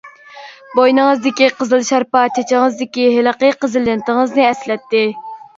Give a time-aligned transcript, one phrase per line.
[0.77, 5.05] بوينىڭىزدىكى قىزىل شارپا، چېچىڭىزدىكى ھېلىقى قىزىل لېنتىڭىزنى ئەسلەتتى.